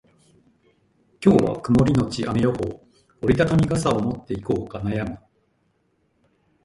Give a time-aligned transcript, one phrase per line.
[1.23, 2.83] 今日は曇りのち雨予報。
[3.21, 5.19] 折り畳み傘を持っていこうか悩む。